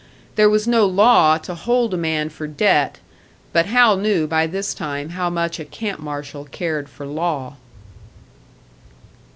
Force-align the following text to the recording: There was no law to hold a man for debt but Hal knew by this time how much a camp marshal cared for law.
There 0.33 0.49
was 0.49 0.65
no 0.67 0.87
law 0.87 1.37
to 1.37 1.53
hold 1.53 1.93
a 1.93 1.95
man 1.95 2.29
for 2.29 2.47
debt 2.47 2.97
but 3.53 3.67
Hal 3.67 3.97
knew 3.97 4.25
by 4.25 4.47
this 4.47 4.73
time 4.73 5.09
how 5.09 5.29
much 5.29 5.59
a 5.59 5.63
camp 5.65 5.99
marshal 5.99 6.45
cared 6.45 6.89
for 6.89 7.05
law. 7.05 7.57